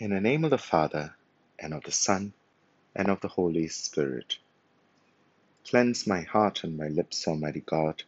[0.00, 1.14] In the name of the Father,
[1.58, 2.32] and of the Son,
[2.96, 4.38] and of the Holy Spirit.
[5.66, 8.04] Cleanse my heart and my lips, Almighty God,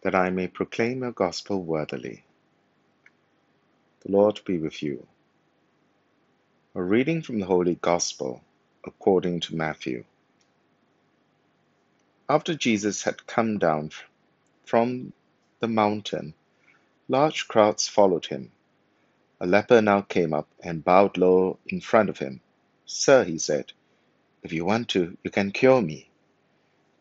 [0.00, 2.24] that I may proclaim your gospel worthily.
[4.00, 5.06] The Lord be with you.
[6.74, 8.42] A reading from the Holy Gospel
[8.82, 10.04] according to Matthew.
[12.30, 13.90] After Jesus had come down
[14.64, 15.12] from
[15.58, 16.32] the mountain,
[17.08, 18.52] large crowds followed him.
[19.40, 22.42] A leper now came up and bowed low in front of him.
[22.84, 23.72] Sir, he said,
[24.42, 26.08] if you want to, you can cure me.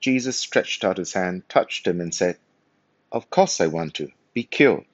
[0.02, 2.38] Jesus stretched out his hand, touched him, and said,
[3.12, 4.12] Of course I want to.
[4.34, 4.86] Be cured.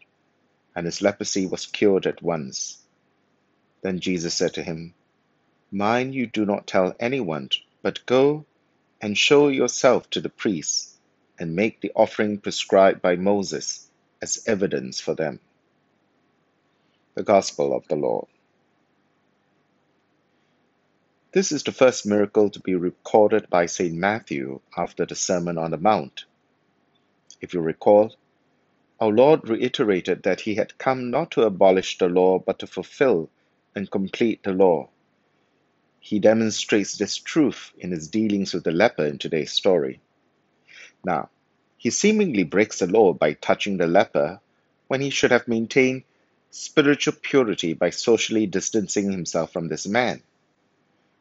[0.75, 2.79] And his leprosy was cured at once.
[3.81, 4.93] Then Jesus said to him,
[5.71, 7.49] Mind you do not tell anyone,
[7.81, 8.45] but go
[9.01, 10.97] and show yourself to the priests,
[11.39, 13.89] and make the offering prescribed by Moses
[14.21, 15.39] as evidence for them.
[17.15, 18.27] The Gospel of the Lord.
[21.31, 23.93] This is the first miracle to be recorded by St.
[23.93, 26.25] Matthew after the Sermon on the Mount.
[27.39, 28.13] If you recall,
[28.99, 33.29] our Lord reiterated that he had come not to abolish the law but to fulfill
[33.73, 34.89] and complete the law.
[36.01, 40.01] He demonstrates this truth in his dealings with the leper in today's story.
[41.05, 41.29] Now,
[41.77, 44.41] he seemingly breaks the law by touching the leper
[44.89, 46.03] when he should have maintained
[46.57, 50.23] spiritual purity by socially distancing himself from this man.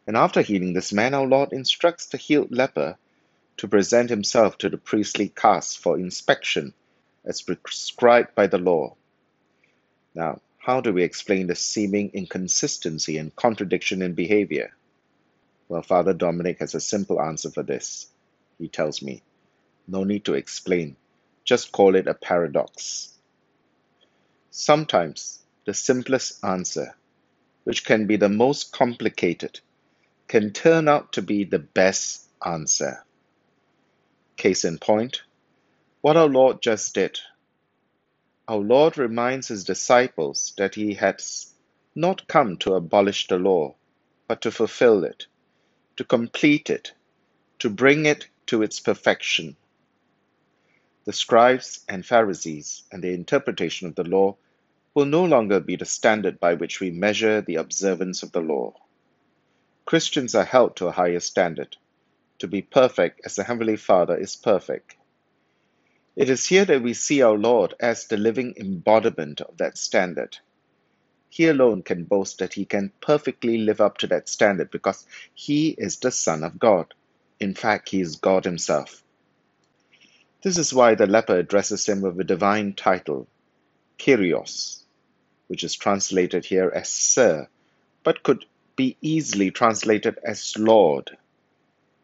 [0.07, 2.97] And after healing this man, our Lord instructs the healed leper
[3.57, 6.73] to present himself to the priestly caste for inspection
[7.25, 8.95] as prescribed by the law.
[10.15, 14.73] Now, how do we explain the seeming inconsistency and contradiction in behavior?
[15.69, 18.07] Well, Father Dominic has a simple answer for this.
[18.59, 19.21] He tells me,
[19.89, 20.95] no need to explain,
[21.45, 23.14] just call it a paradox.
[24.57, 26.95] Sometimes the simplest answer,
[27.65, 29.59] which can be the most complicated,
[30.29, 33.05] can turn out to be the best answer.
[34.37, 35.23] Case in point,
[36.03, 37.19] what our Lord just did.
[38.47, 41.21] Our Lord reminds his disciples that he had
[41.97, 43.75] not come to abolish the law,
[44.29, 45.27] but to fulfill it,
[45.97, 46.93] to complete it,
[47.59, 49.57] to bring it to its perfection.
[51.05, 54.37] The scribes and Pharisees and the interpretation of the law
[54.95, 58.75] will no longer be the standard by which we measure the observance of the law.
[59.85, 61.77] Christians are held to a higher standard,
[62.39, 64.97] to be perfect as the Heavenly Father is perfect.
[66.17, 70.39] It is here that we see our Lord as the living embodiment of that standard.
[71.29, 75.71] He alone can boast that he can perfectly live up to that standard because he
[75.71, 76.95] is the Son of God.
[77.41, 79.04] In fact, he is God himself.
[80.45, 83.27] This is why the leper addresses him with a divine title,
[83.97, 84.83] Kyrios,
[85.47, 87.49] which is translated here as Sir,
[88.03, 88.45] but could
[88.77, 91.17] be easily translated as Lord.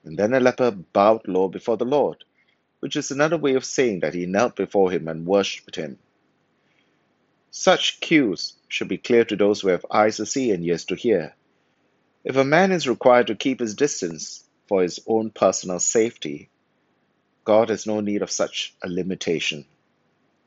[0.04, 2.24] And then a leper bowed low before the Lord,
[2.78, 5.98] which is another way of saying that he knelt before him and worshipped him.
[7.50, 10.94] Such cues should be clear to those who have eyes to see and ears to
[10.94, 11.34] hear.
[12.24, 16.48] If a man is required to keep his distance for his own personal safety,
[17.44, 19.64] God has no need of such a limitation.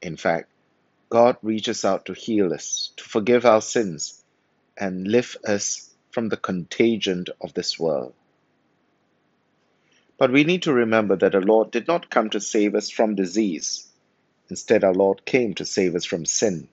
[0.02, 0.50] In fact,
[1.09, 4.24] God reaches out to heal us, to forgive our sins,
[4.78, 8.14] and lift us from the contagion of this world.
[10.18, 13.16] But we need to remember that the Lord did not come to save us from
[13.16, 13.88] disease.
[14.50, 16.68] Instead, our Lord came to save us from sin.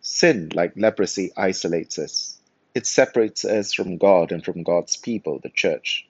[0.00, 2.38] Sin, like leprosy, isolates us.
[2.74, 6.06] It separates us from God and from God's people, the church.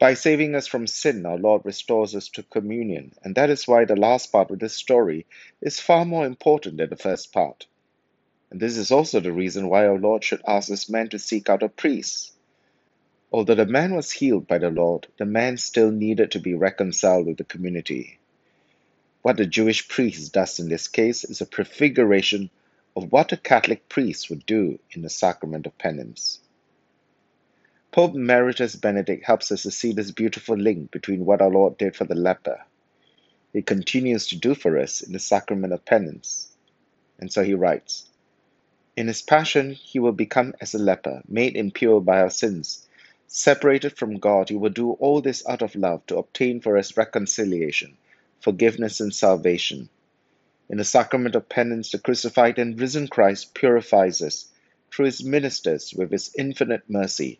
[0.00, 3.84] By saving us from sin, our Lord restores us to communion, and that is why
[3.84, 5.24] the last part of this story
[5.60, 7.66] is far more important than the first part.
[8.50, 11.48] And this is also the reason why our Lord should ask this man to seek
[11.48, 12.32] out a priest.
[13.32, 17.26] Although the man was healed by the Lord, the man still needed to be reconciled
[17.26, 18.18] with the community.
[19.22, 22.50] What the Jewish priest does in this case is a prefiguration
[22.94, 26.40] of what a Catholic priest would do in the sacrament of penance.
[27.94, 31.94] Pope Emeritus Benedict helps us to see this beautiful link between what our Lord did
[31.94, 32.60] for the leper.
[33.52, 36.48] He continues to do for us in the sacrament of penance.
[37.20, 38.08] And so he writes
[38.96, 42.84] in his passion he will become as a leper, made impure by our sins.
[43.28, 46.96] Separated from God, he will do all this out of love to obtain for us
[46.96, 47.96] reconciliation,
[48.40, 49.88] forgiveness, and salvation.
[50.68, 54.48] In the sacrament of penance, the crucified and risen Christ purifies us
[54.90, 57.38] through his ministers with his infinite mercy,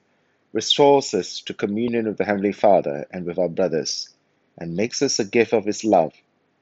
[0.54, 4.08] restores us to communion with the Heavenly Father and with our brothers,
[4.56, 6.14] and makes us a gift of his love,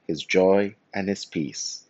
[0.08, 1.84] his joy, and his peace.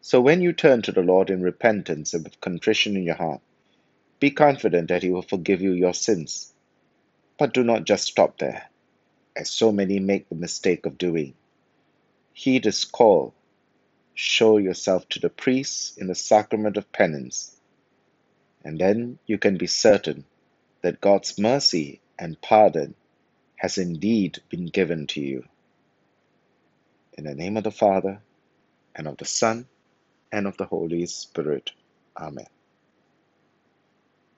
[0.00, 3.40] So when you turn to the Lord in repentance and with contrition in your heart,
[4.20, 6.52] be confident that He will forgive you your sins.
[7.38, 8.66] But do not just stop there,
[9.34, 11.34] as so many make the mistake of doing.
[12.32, 13.34] Heed His call.
[14.14, 17.56] Show yourself to the priest in the sacrament of penance,
[18.64, 20.24] and then you can be certain
[20.82, 22.94] that God's mercy and pardon
[23.56, 25.44] has indeed been given to you.
[27.18, 28.20] In the name of the Father,
[28.94, 29.66] and of the Son,
[30.32, 31.72] and of the Holy Spirit.
[32.16, 32.46] Amen.